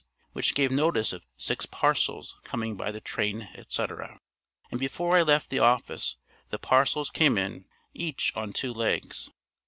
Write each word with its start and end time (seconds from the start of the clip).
which 0.31 0.55
gave 0.55 0.71
notice 0.71 1.13
of 1.13 1.27
"six 1.37 1.67
parcels" 1.67 2.35
coming 2.43 2.75
by 2.75 2.91
the 2.91 2.99
train, 2.99 3.49
etc. 3.53 4.19
And 4.71 4.79
before 4.79 5.15
I 5.15 5.21
left 5.21 5.51
the 5.51 5.59
office 5.59 6.17
the 6.49 6.57
"parcels" 6.57 7.11
came 7.11 7.37
in, 7.37 7.65
each 7.93 8.35
on 8.35 8.51
two 8.51 8.73
legs. 8.73 9.29